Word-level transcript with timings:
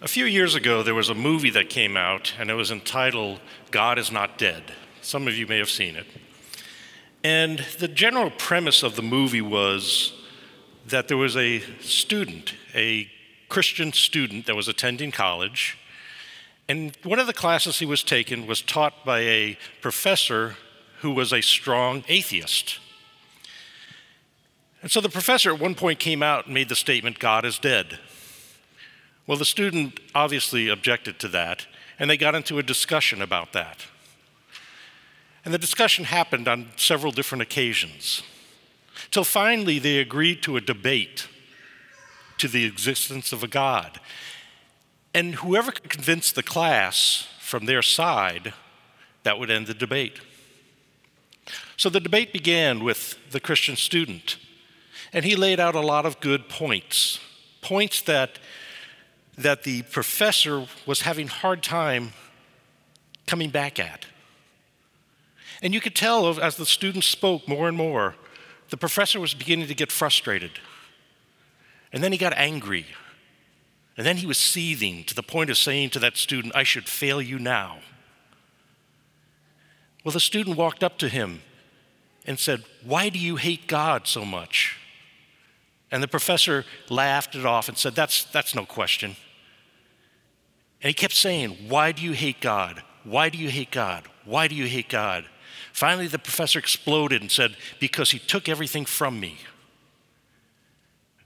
A 0.00 0.06
few 0.06 0.26
years 0.26 0.54
ago, 0.54 0.84
there 0.84 0.94
was 0.94 1.08
a 1.08 1.14
movie 1.14 1.50
that 1.50 1.70
came 1.70 1.96
out, 1.96 2.32
and 2.38 2.50
it 2.50 2.54
was 2.54 2.70
entitled 2.70 3.40
God 3.72 3.98
is 3.98 4.12
Not 4.12 4.38
Dead. 4.38 4.62
Some 5.02 5.26
of 5.26 5.34
you 5.34 5.44
may 5.44 5.58
have 5.58 5.70
seen 5.70 5.96
it. 5.96 6.06
And 7.24 7.66
the 7.80 7.88
general 7.88 8.30
premise 8.30 8.84
of 8.84 8.94
the 8.94 9.02
movie 9.02 9.42
was 9.42 10.12
that 10.86 11.08
there 11.08 11.16
was 11.16 11.36
a 11.36 11.58
student, 11.80 12.54
a 12.76 13.10
Christian 13.48 13.92
student 13.92 14.46
that 14.46 14.54
was 14.54 14.68
attending 14.68 15.10
college, 15.10 15.76
and 16.68 16.96
one 17.02 17.18
of 17.18 17.26
the 17.26 17.32
classes 17.32 17.80
he 17.80 17.86
was 17.86 18.04
taking 18.04 18.46
was 18.46 18.62
taught 18.62 19.04
by 19.04 19.22
a 19.22 19.58
professor 19.80 20.54
who 21.00 21.10
was 21.10 21.32
a 21.32 21.40
strong 21.40 22.04
atheist. 22.06 22.78
And 24.80 24.92
so 24.92 25.00
the 25.00 25.08
professor 25.08 25.52
at 25.52 25.58
one 25.58 25.74
point 25.74 25.98
came 25.98 26.22
out 26.22 26.44
and 26.44 26.54
made 26.54 26.68
the 26.68 26.76
statement, 26.76 27.18
God 27.18 27.44
is 27.44 27.58
dead. 27.58 27.98
Well, 29.28 29.36
the 29.36 29.44
student 29.44 30.00
obviously 30.14 30.68
objected 30.68 31.18
to 31.18 31.28
that, 31.28 31.66
and 31.98 32.08
they 32.08 32.16
got 32.16 32.34
into 32.34 32.58
a 32.58 32.62
discussion 32.62 33.20
about 33.20 33.52
that. 33.52 33.84
And 35.44 35.52
the 35.52 35.58
discussion 35.58 36.06
happened 36.06 36.48
on 36.48 36.70
several 36.76 37.12
different 37.12 37.42
occasions, 37.42 38.22
till 39.10 39.24
finally 39.24 39.78
they 39.78 39.98
agreed 39.98 40.42
to 40.44 40.56
a 40.56 40.62
debate 40.62 41.28
to 42.38 42.48
the 42.48 42.64
existence 42.64 43.30
of 43.30 43.42
a 43.42 43.48
God. 43.48 44.00
And 45.12 45.34
whoever 45.34 45.72
could 45.72 45.90
convince 45.90 46.32
the 46.32 46.42
class 46.42 47.28
from 47.38 47.66
their 47.66 47.82
side, 47.82 48.54
that 49.24 49.38
would 49.38 49.50
end 49.50 49.66
the 49.66 49.74
debate. 49.74 50.20
So 51.76 51.90
the 51.90 52.00
debate 52.00 52.32
began 52.32 52.82
with 52.82 53.18
the 53.30 53.40
Christian 53.40 53.76
student, 53.76 54.38
and 55.12 55.26
he 55.26 55.36
laid 55.36 55.60
out 55.60 55.74
a 55.74 55.80
lot 55.80 56.06
of 56.06 56.18
good 56.20 56.48
points, 56.48 57.20
points 57.60 58.00
that 58.02 58.38
that 59.38 59.62
the 59.62 59.82
professor 59.82 60.66
was 60.84 61.02
having 61.02 61.28
hard 61.28 61.62
time 61.62 62.12
coming 63.26 63.50
back 63.50 63.78
at. 63.78 64.06
And 65.62 65.72
you 65.72 65.80
could 65.80 65.94
tell 65.94 66.40
as 66.40 66.56
the 66.56 66.66
students 66.66 67.06
spoke 67.06 67.48
more 67.48 67.68
and 67.68 67.76
more, 67.76 68.16
the 68.70 68.76
professor 68.76 69.20
was 69.20 69.34
beginning 69.34 69.68
to 69.68 69.74
get 69.74 69.90
frustrated. 69.90 70.52
And 71.92 72.02
then 72.02 72.12
he 72.12 72.18
got 72.18 72.32
angry. 72.34 72.86
And 73.96 74.06
then 74.06 74.18
he 74.18 74.26
was 74.26 74.38
seething 74.38 75.04
to 75.04 75.14
the 75.14 75.22
point 75.22 75.50
of 75.50 75.56
saying 75.56 75.90
to 75.90 75.98
that 76.00 76.16
student, 76.16 76.54
I 76.54 76.62
should 76.62 76.88
fail 76.88 77.22
you 77.22 77.38
now. 77.38 77.78
Well, 80.04 80.12
the 80.12 80.20
student 80.20 80.56
walked 80.56 80.84
up 80.84 80.98
to 80.98 81.08
him 81.08 81.42
and 82.26 82.38
said, 82.38 82.64
Why 82.84 83.08
do 83.08 83.18
you 83.18 83.36
hate 83.36 83.66
God 83.66 84.06
so 84.06 84.24
much? 84.24 84.78
And 85.90 86.02
the 86.02 86.08
professor 86.08 86.64
laughed 86.88 87.34
it 87.34 87.46
off 87.46 87.68
and 87.68 87.76
said, 87.76 87.94
That's, 87.94 88.24
that's 88.24 88.54
no 88.54 88.64
question. 88.64 89.16
And 90.82 90.88
he 90.88 90.94
kept 90.94 91.14
saying, 91.14 91.56
Why 91.68 91.92
do 91.92 92.02
you 92.02 92.12
hate 92.12 92.40
God? 92.40 92.82
Why 93.04 93.28
do 93.28 93.38
you 93.38 93.48
hate 93.48 93.70
God? 93.70 94.04
Why 94.24 94.48
do 94.48 94.54
you 94.54 94.66
hate 94.66 94.88
God? 94.88 95.24
Finally, 95.72 96.08
the 96.08 96.18
professor 96.18 96.58
exploded 96.58 97.22
and 97.22 97.30
said, 97.30 97.56
Because 97.80 98.10
he 98.10 98.18
took 98.18 98.48
everything 98.48 98.84
from 98.84 99.18
me. 99.18 99.38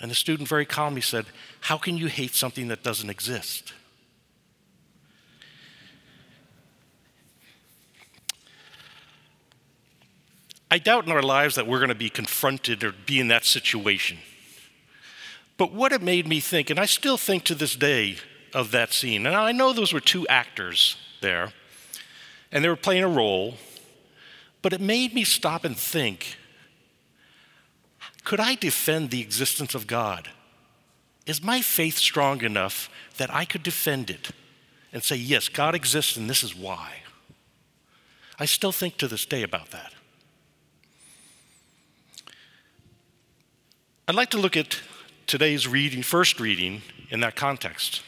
And 0.00 0.10
the 0.10 0.14
student 0.14 0.48
very 0.48 0.66
calmly 0.66 1.00
said, 1.00 1.26
How 1.62 1.78
can 1.78 1.96
you 1.96 2.06
hate 2.06 2.34
something 2.34 2.68
that 2.68 2.82
doesn't 2.82 3.10
exist? 3.10 3.72
I 10.70 10.78
doubt 10.78 11.06
in 11.06 11.12
our 11.12 11.22
lives 11.22 11.54
that 11.54 11.66
we're 11.66 11.78
going 11.78 11.88
to 11.88 11.94
be 11.94 12.10
confronted 12.10 12.84
or 12.84 12.92
be 12.92 13.20
in 13.20 13.28
that 13.28 13.46
situation. 13.46 14.18
But 15.56 15.72
what 15.72 15.92
it 15.92 16.02
made 16.02 16.28
me 16.28 16.40
think, 16.40 16.68
and 16.68 16.78
I 16.78 16.84
still 16.84 17.16
think 17.16 17.44
to 17.44 17.54
this 17.54 17.74
day, 17.74 18.18
of 18.54 18.70
that 18.72 18.92
scene. 18.92 19.26
And 19.26 19.34
I 19.34 19.52
know 19.52 19.72
those 19.72 19.92
were 19.92 20.00
two 20.00 20.26
actors 20.28 20.96
there, 21.20 21.52
and 22.50 22.64
they 22.64 22.68
were 22.68 22.76
playing 22.76 23.04
a 23.04 23.08
role, 23.08 23.54
but 24.62 24.72
it 24.72 24.80
made 24.80 25.14
me 25.14 25.24
stop 25.24 25.64
and 25.64 25.76
think 25.76 26.36
could 28.28 28.40
I 28.40 28.56
defend 28.56 29.08
the 29.08 29.22
existence 29.22 29.74
of 29.74 29.86
God? 29.86 30.28
Is 31.24 31.42
my 31.42 31.62
faith 31.62 31.96
strong 31.96 32.42
enough 32.42 32.90
that 33.16 33.32
I 33.32 33.46
could 33.46 33.62
defend 33.62 34.10
it 34.10 34.32
and 34.92 35.02
say, 35.02 35.16
yes, 35.16 35.48
God 35.48 35.74
exists 35.74 36.18
and 36.18 36.28
this 36.28 36.42
is 36.42 36.54
why? 36.54 36.96
I 38.38 38.44
still 38.44 38.70
think 38.70 38.98
to 38.98 39.08
this 39.08 39.24
day 39.24 39.42
about 39.42 39.70
that. 39.70 39.94
I'd 44.06 44.14
like 44.14 44.30
to 44.30 44.38
look 44.38 44.58
at 44.58 44.78
today's 45.26 45.66
reading, 45.66 46.02
first 46.02 46.38
reading, 46.38 46.82
in 47.08 47.20
that 47.20 47.34
context. 47.34 48.02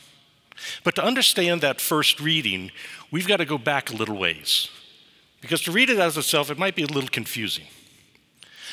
But 0.84 0.94
to 0.96 1.04
understand 1.04 1.60
that 1.60 1.80
first 1.80 2.20
reading, 2.20 2.70
we've 3.10 3.28
got 3.28 3.38
to 3.38 3.44
go 3.44 3.58
back 3.58 3.90
a 3.90 3.96
little 3.96 4.16
ways. 4.16 4.68
Because 5.40 5.62
to 5.62 5.72
read 5.72 5.90
it 5.90 5.98
as 5.98 6.16
itself, 6.16 6.50
it 6.50 6.58
might 6.58 6.76
be 6.76 6.82
a 6.82 6.86
little 6.86 7.08
confusing. 7.08 7.66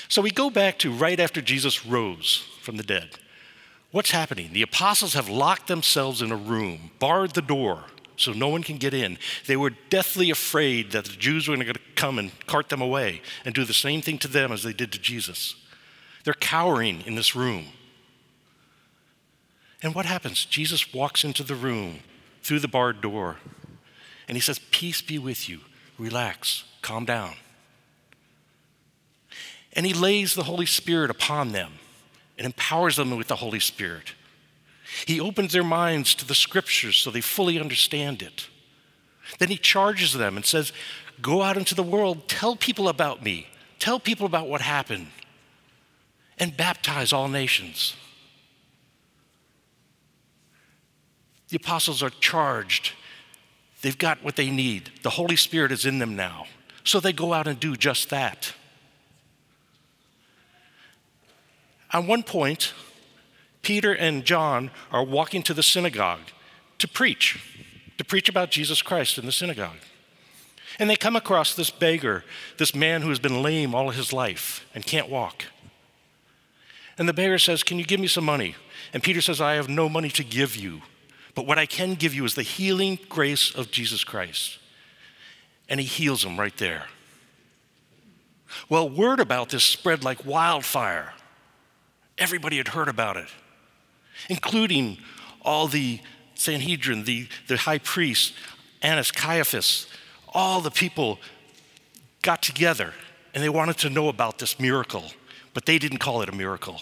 So 0.10 0.22
we 0.22 0.32
go 0.32 0.50
back 0.50 0.80
to 0.80 0.92
right 0.92 1.20
after 1.20 1.42
Jesus 1.42 1.86
rose 1.86 2.48
from 2.62 2.78
the 2.78 2.84
dead. 2.84 3.10
What's 3.92 4.12
happening? 4.12 4.52
The 4.54 4.62
apostles 4.62 5.14
have 5.14 5.30
locked 5.30 5.68
themselves 5.68 6.22
in 6.22 6.32
a 6.32 6.38
room, 6.38 6.92
barred 7.00 7.34
the 7.34 7.42
door 7.42 7.86
so 8.18 8.34
no 8.34 8.50
one 8.50 8.64
can 8.64 8.78
get 8.78 8.94
in. 8.94 9.18
They 9.46 9.56
were 9.56 9.72
deathly 9.90 10.30
afraid 10.30 10.92
that 10.92 11.06
the 11.06 11.16
Jews 11.16 11.48
were 11.48 11.56
going 11.56 11.68
to 11.68 11.80
come 11.96 12.20
and 12.20 12.32
cart 12.48 12.70
them 12.70 12.82
away 12.82 13.22
and 13.46 13.54
do 13.56 13.64
the 13.64 13.74
same 13.74 14.02
thing 14.02 14.18
to 14.20 14.28
them 14.28 14.52
as 14.52 14.64
they 14.64 14.74
did 14.74 14.92
to 14.92 15.00
Jesus. 15.00 15.56
They're 16.24 16.34
cowering 16.34 17.02
in 17.06 17.16
this 17.16 17.36
room. 17.36 17.68
And 19.82 19.94
what 19.94 20.06
happens? 20.06 20.46
Jesus 20.46 20.94
walks 20.94 21.24
into 21.24 21.44
the 21.44 21.56
room 21.56 22.00
through 22.42 22.60
the 22.60 22.68
barred 22.68 23.02
door 23.02 23.38
and 24.28 24.36
he 24.36 24.42
says, 24.42 24.60
Peace 24.72 25.02
be 25.02 25.20
with 25.20 25.48
you. 25.48 25.60
Relax, 25.98 26.64
calm 26.82 27.06
down. 27.06 27.36
And 29.74 29.86
he 29.86 29.94
lays 29.94 30.34
the 30.34 30.44
Holy 30.44 30.66
Spirit 30.66 31.10
upon 31.10 31.52
them 31.52 31.74
and 32.38 32.46
empowers 32.46 32.96
them 32.96 33.16
with 33.16 33.28
the 33.28 33.36
Holy 33.38 33.60
Spirit. 33.60 34.14
He 35.06 35.20
opens 35.20 35.54
their 35.54 35.64
minds 35.64 36.16
to 36.16 36.28
the 36.28 36.36
scriptures 36.36 36.98
so 36.98 37.12
they 37.12 37.22
fully 37.22 37.60
understand 37.60 38.22
it. 38.22 38.48
Then 39.40 39.50
he 39.50 39.58
charges 39.58 40.14
them 40.14 40.36
and 40.36 40.46
says, 40.46 40.72
Go 41.22 41.42
out 41.42 41.58
into 41.58 41.76
the 41.76 41.84
world, 41.84 42.28
tell 42.28 42.56
people 42.56 42.88
about 42.88 43.24
me, 43.24 43.48
tell 43.80 44.00
people 44.00 44.26
about 44.26 44.48
what 44.48 44.62
happened, 44.62 45.08
and 46.40 46.56
baptize 46.56 47.12
all 47.12 47.28
nations. 47.28 47.96
The 51.50 51.58
apostles 51.58 52.04
are 52.04 52.10
charged. 52.10 52.94
They've 53.82 53.98
got 53.98 54.24
what 54.24 54.36
they 54.36 54.50
need. 54.50 54.92
The 55.04 55.12
Holy 55.12 55.36
Spirit 55.36 55.72
is 55.72 55.86
in 55.86 56.00
them 56.00 56.16
now. 56.16 56.46
So 56.84 57.00
they 57.00 57.14
go 57.14 57.34
out 57.34 57.48
and 57.48 57.60
do 57.60 57.76
just 57.76 58.10
that. 58.10 58.54
At 61.94 62.06
one 62.06 62.24
point, 62.24 62.74
Peter 63.62 63.94
and 63.94 64.26
John 64.26 64.72
are 64.92 65.04
walking 65.04 65.44
to 65.44 65.54
the 65.54 65.64
synagogue 65.64 66.32
to 66.80 66.88
preach, 66.88 67.44
to 67.98 68.06
preach 68.06 68.30
about 68.30 68.52
Jesus 68.52 68.82
Christ 68.82 69.18
in 69.18 69.26
the 69.26 69.32
synagogue. 69.32 69.78
And 70.80 70.90
they 70.90 70.96
come 70.96 71.16
across 71.16 71.56
this 71.56 71.70
beggar, 71.70 72.24
this 72.58 72.76
man 72.76 73.02
who 73.02 73.10
has 73.10 73.20
been 73.20 73.42
lame 73.42 73.74
all 73.74 73.90
his 73.90 74.14
life 74.14 74.66
and 74.76 74.86
can't 74.86 75.10
walk. 75.10 75.46
And 76.98 77.08
the 77.08 77.14
beggar 77.14 77.40
says, 77.40 77.64
Can 77.64 77.80
you 77.80 77.86
give 77.86 78.00
me 78.00 78.08
some 78.08 78.26
money? 78.26 78.56
And 78.94 79.04
Peter 79.04 79.22
says, 79.22 79.42
I 79.42 79.54
have 79.54 79.70
no 79.70 79.90
money 79.90 80.10
to 80.12 80.24
give 80.24 80.56
you. 80.56 80.82
But 81.38 81.46
what 81.46 81.60
I 81.60 81.68
can 81.68 81.94
give 81.94 82.16
you 82.16 82.26
is 82.26 82.34
the 82.34 82.42
healing 82.42 82.98
grace 83.10 83.54
of 83.54 83.70
Jesus 83.70 84.04
Christ. 84.04 84.58
And 85.70 85.80
he 85.80 85.86
heals 85.86 86.24
them 86.24 86.40
right 86.40 86.58
there. 86.58 86.86
Well, 88.70 88.90
word 88.90 89.20
about 89.20 89.50
this 89.50 89.64
spread 89.64 90.04
like 90.04 90.26
wildfire. 90.26 91.14
Everybody 92.18 92.58
had 92.58 92.70
heard 92.70 92.88
about 92.88 93.18
it, 93.18 93.28
including 94.32 94.98
all 95.44 95.68
the 95.68 96.00
Sanhedrin, 96.34 97.04
the, 97.04 97.28
the 97.48 97.58
high 97.58 97.78
priest, 97.78 98.34
Annas, 98.82 99.12
Caiaphas, 99.12 99.86
all 100.30 100.60
the 100.60 100.72
people 100.72 101.20
got 102.24 102.42
together 102.42 102.96
and 103.36 103.44
they 103.44 103.50
wanted 103.50 103.78
to 103.78 103.92
know 103.92 104.10
about 104.10 104.40
this 104.40 104.60
miracle, 104.60 105.04
but 105.54 105.68
they 105.68 105.78
didn't 105.78 106.00
call 106.00 106.24
it 106.24 106.30
a 106.30 106.36
miracle. 106.36 106.82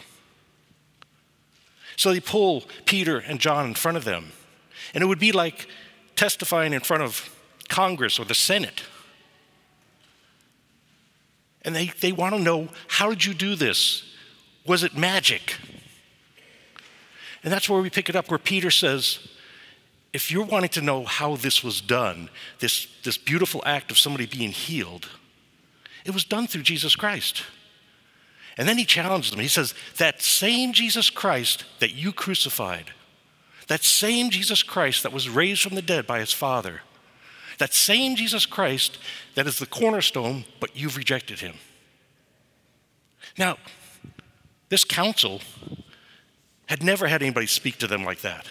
So 1.97 2.13
they 2.13 2.21
pull 2.21 2.63
Peter 2.85 3.17
and 3.17 3.41
John 3.41 3.65
in 3.65 3.73
front 3.73 3.97
of 3.97 4.05
them 4.05 4.31
and 4.93 5.03
it 5.03 5.07
would 5.07 5.19
be 5.19 5.31
like 5.31 5.67
testifying 6.15 6.73
in 6.73 6.81
front 6.81 7.03
of 7.03 7.29
Congress 7.67 8.19
or 8.19 8.25
the 8.25 8.35
Senate. 8.35 8.83
And 11.63 11.75
they, 11.75 11.87
they 11.99 12.11
want 12.11 12.35
to 12.35 12.41
know 12.41 12.69
how 12.87 13.09
did 13.09 13.25
you 13.25 13.33
do 13.33 13.55
this? 13.55 14.03
Was 14.65 14.83
it 14.83 14.95
magic? 14.95 15.57
And 17.43 17.51
that's 17.51 17.69
where 17.69 17.81
we 17.81 17.89
pick 17.89 18.09
it 18.09 18.15
up, 18.15 18.29
where 18.29 18.39
Peter 18.39 18.71
says, 18.71 19.19
if 20.13 20.31
you're 20.31 20.45
wanting 20.45 20.69
to 20.69 20.81
know 20.81 21.03
how 21.03 21.35
this 21.35 21.63
was 21.63 21.81
done, 21.81 22.29
this, 22.59 22.87
this 23.03 23.17
beautiful 23.17 23.61
act 23.65 23.91
of 23.91 23.97
somebody 23.97 24.25
being 24.25 24.51
healed, 24.51 25.09
it 26.05 26.13
was 26.13 26.23
done 26.23 26.47
through 26.47 26.61
Jesus 26.61 26.95
Christ. 26.95 27.43
And 28.57 28.67
then 28.67 28.77
he 28.77 28.85
challenged 28.85 29.33
them. 29.33 29.39
He 29.39 29.47
says, 29.47 29.73
That 29.97 30.21
same 30.21 30.71
Jesus 30.71 31.09
Christ 31.09 31.65
that 31.79 31.93
you 31.93 32.13
crucified, 32.13 32.91
That 33.67 33.83
same 33.83 34.29
Jesus 34.29 34.63
Christ 34.63 35.03
that 35.03 35.13
was 35.13 35.29
raised 35.29 35.61
from 35.61 35.75
the 35.75 35.81
dead 35.81 36.05
by 36.05 36.19
his 36.19 36.31
Father. 36.31 36.81
That 37.57 37.73
same 37.73 38.15
Jesus 38.15 38.45
Christ 38.45 38.97
that 39.35 39.47
is 39.47 39.59
the 39.59 39.65
cornerstone, 39.65 40.45
but 40.59 40.75
you've 40.75 40.97
rejected 40.97 41.39
him. 41.39 41.55
Now, 43.37 43.57
this 44.69 44.83
council 44.83 45.41
had 46.67 46.83
never 46.83 47.07
had 47.07 47.21
anybody 47.21 47.47
speak 47.47 47.77
to 47.79 47.87
them 47.87 48.03
like 48.03 48.21
that. 48.21 48.47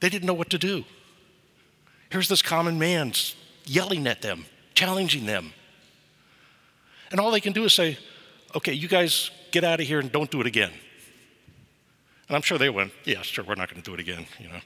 They 0.00 0.08
didn't 0.08 0.26
know 0.26 0.34
what 0.34 0.50
to 0.50 0.58
do. 0.58 0.84
Here's 2.10 2.28
this 2.28 2.42
common 2.42 2.78
man 2.78 3.12
yelling 3.66 4.06
at 4.06 4.22
them, 4.22 4.46
challenging 4.74 5.26
them. 5.26 5.52
And 7.10 7.20
all 7.20 7.30
they 7.30 7.40
can 7.40 7.52
do 7.52 7.64
is 7.64 7.74
say, 7.74 7.98
okay, 8.54 8.72
you 8.72 8.88
guys 8.88 9.30
get 9.50 9.64
out 9.64 9.80
of 9.80 9.86
here 9.86 10.00
and 10.00 10.10
don't 10.10 10.30
do 10.30 10.40
it 10.40 10.46
again. 10.46 10.72
And 12.30 12.36
I'm 12.36 12.42
sure 12.42 12.58
they 12.58 12.70
went, 12.70 12.92
yeah, 13.04 13.22
sure, 13.22 13.44
we're 13.44 13.56
not 13.56 13.68
going 13.68 13.82
to 13.82 13.90
do 13.90 13.92
it 13.92 13.98
again, 13.98 14.24
you 14.38 14.46
know. 14.46 14.60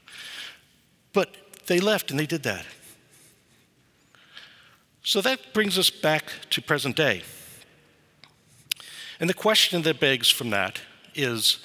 But 1.14 1.34
they 1.66 1.80
left 1.80 2.10
and 2.10 2.20
they 2.20 2.26
did 2.26 2.42
that. 2.42 2.66
So 5.02 5.22
that 5.22 5.54
brings 5.54 5.78
us 5.78 5.88
back 5.88 6.30
to 6.50 6.60
present 6.60 6.94
day. 6.94 7.22
And 9.18 9.30
the 9.30 9.34
question 9.34 9.80
that 9.80 9.98
begs 9.98 10.28
from 10.28 10.50
that 10.50 10.82
is 11.14 11.56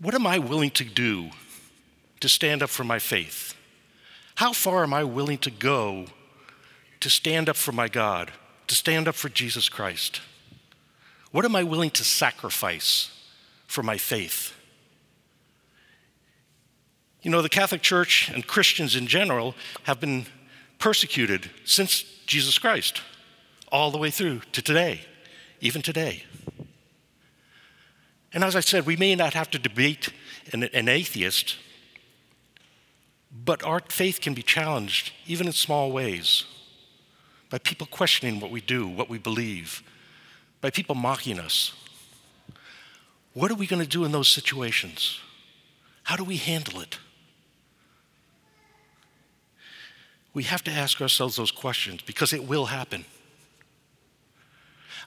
what 0.00 0.12
am 0.12 0.26
I 0.26 0.40
willing 0.40 0.72
to 0.72 0.84
do 0.84 1.30
to 2.18 2.28
stand 2.28 2.60
up 2.60 2.68
for 2.68 2.82
my 2.82 2.98
faith? 2.98 3.54
How 4.34 4.52
far 4.52 4.82
am 4.82 4.92
I 4.92 5.04
willing 5.04 5.38
to 5.38 5.52
go 5.52 6.06
to 6.98 7.08
stand 7.08 7.48
up 7.48 7.54
for 7.54 7.70
my 7.70 7.86
God, 7.86 8.32
to 8.66 8.74
stand 8.74 9.06
up 9.06 9.14
for 9.14 9.28
Jesus 9.28 9.68
Christ? 9.68 10.20
What 11.30 11.44
am 11.44 11.54
I 11.54 11.62
willing 11.62 11.90
to 11.92 12.02
sacrifice 12.02 13.12
for 13.68 13.84
my 13.84 13.98
faith? 13.98 14.52
You 17.24 17.30
know, 17.30 17.40
the 17.40 17.48
Catholic 17.48 17.80
Church 17.80 18.28
and 18.28 18.46
Christians 18.46 18.94
in 18.94 19.06
general 19.06 19.54
have 19.84 19.98
been 19.98 20.26
persecuted 20.78 21.50
since 21.64 22.02
Jesus 22.26 22.58
Christ, 22.58 23.00
all 23.72 23.90
the 23.90 23.96
way 23.96 24.10
through 24.10 24.40
to 24.52 24.60
today, 24.60 25.00
even 25.62 25.80
today. 25.80 26.24
And 28.34 28.44
as 28.44 28.54
I 28.54 28.60
said, 28.60 28.84
we 28.84 28.96
may 28.96 29.14
not 29.14 29.32
have 29.32 29.50
to 29.52 29.58
debate 29.58 30.10
an, 30.52 30.64
an 30.64 30.86
atheist, 30.86 31.56
but 33.32 33.64
our 33.64 33.80
faith 33.88 34.20
can 34.20 34.34
be 34.34 34.42
challenged, 34.42 35.12
even 35.26 35.46
in 35.46 35.54
small 35.54 35.92
ways, 35.92 36.44
by 37.48 37.56
people 37.56 37.86
questioning 37.86 38.38
what 38.38 38.50
we 38.50 38.60
do, 38.60 38.86
what 38.86 39.08
we 39.08 39.16
believe, 39.16 39.82
by 40.60 40.68
people 40.68 40.94
mocking 40.94 41.38
us. 41.38 41.72
What 43.32 43.50
are 43.50 43.54
we 43.54 43.66
going 43.66 43.82
to 43.82 43.88
do 43.88 44.04
in 44.04 44.12
those 44.12 44.28
situations? 44.28 45.20
How 46.02 46.16
do 46.16 46.24
we 46.24 46.36
handle 46.36 46.80
it? 46.80 46.98
We 50.34 50.42
have 50.42 50.64
to 50.64 50.70
ask 50.70 51.00
ourselves 51.00 51.36
those 51.36 51.52
questions 51.52 52.02
because 52.02 52.32
it 52.32 52.44
will 52.46 52.66
happen. 52.66 53.04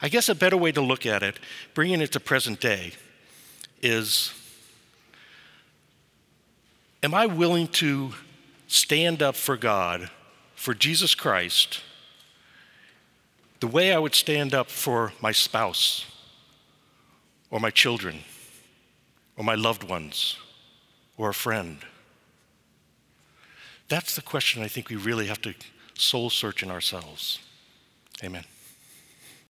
I 0.01 0.09
guess 0.09 0.29
a 0.29 0.35
better 0.35 0.57
way 0.57 0.71
to 0.71 0.81
look 0.81 1.05
at 1.05 1.21
it, 1.21 1.39
bringing 1.73 2.01
it 2.01 2.11
to 2.13 2.19
present 2.19 2.61
day, 2.61 2.93
is 3.81 4.33
Am 7.03 7.13
I 7.13 7.25
willing 7.25 7.67
to 7.67 8.13
stand 8.67 9.21
up 9.21 9.35
for 9.35 9.55
God, 9.55 10.09
for 10.55 10.73
Jesus 10.73 11.13
Christ, 11.13 11.81
the 13.59 13.67
way 13.67 13.93
I 13.93 13.99
would 13.99 14.15
stand 14.15 14.53
up 14.53 14.69
for 14.69 15.13
my 15.21 15.31
spouse, 15.31 16.05
or 17.51 17.59
my 17.59 17.69
children, 17.69 18.23
or 19.35 19.43
my 19.43 19.55
loved 19.55 19.83
ones, 19.83 20.37
or 21.17 21.29
a 21.29 21.33
friend? 21.33 21.79
That's 23.87 24.15
the 24.15 24.21
question 24.21 24.63
I 24.63 24.67
think 24.67 24.89
we 24.89 24.95
really 24.95 25.27
have 25.27 25.41
to 25.43 25.53
soul 25.95 26.29
search 26.29 26.63
in 26.63 26.69
ourselves. 26.69 27.39
Amen. 28.23 28.43